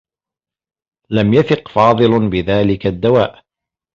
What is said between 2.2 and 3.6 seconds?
بذلك الدّواء.